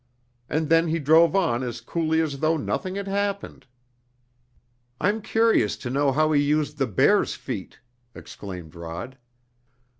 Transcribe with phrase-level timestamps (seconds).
[0.49, 3.67] And then he drove on as coolly as though nothing had happened."
[4.99, 7.79] "I'm curious to know how he used the bear's feet,"
[8.15, 9.19] exclaimed Rod.